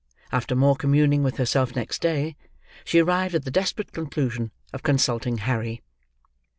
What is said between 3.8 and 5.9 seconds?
conclusion of consulting Harry.